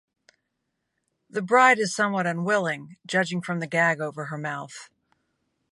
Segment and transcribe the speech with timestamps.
[1.29, 4.89] The bride is somewhat unwilling, judging from the gag over her mouth.